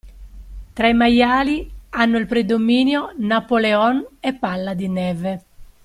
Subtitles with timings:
[0.73, 5.43] Tra i maiali hanno il predominio Napoleon e Palla di Neve.